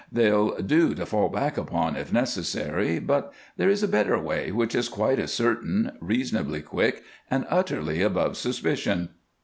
They'll 0.11 0.57
do 0.57 0.95
to 0.95 1.05
fall 1.05 1.29
back 1.29 1.59
upon 1.59 1.95
if 1.95 2.11
necessary, 2.11 2.97
but 2.97 3.31
there 3.57 3.69
is 3.69 3.83
a 3.83 3.87
better 3.87 4.17
way 4.19 4.51
which 4.51 4.73
is 4.73 4.89
quite 4.89 5.19
as 5.19 5.31
certain, 5.31 5.91
reasonably 6.01 6.63
quick, 6.63 7.03
and 7.29 7.45
utterly 7.51 8.01
above 8.01 8.35
suspicion." 8.35 9.09